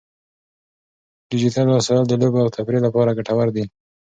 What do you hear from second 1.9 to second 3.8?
د لوبو او تفریح لپاره ګټور دي.